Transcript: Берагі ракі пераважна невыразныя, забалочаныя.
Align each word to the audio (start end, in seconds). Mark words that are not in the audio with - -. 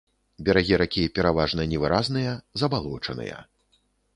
Берагі 0.45 0.79
ракі 0.81 1.03
пераважна 1.19 1.67
невыразныя, 1.73 2.31
забалочаныя. 2.63 3.37